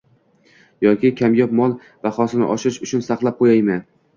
Yoki 0.85 1.11
kamyob 1.19 1.53
mol 1.61 1.77
bahosini 2.07 2.51
oshirish 2.57 2.81
uchun 2.89 3.07
saqlab 3.11 3.43
qo'ymaydi. 3.45 3.79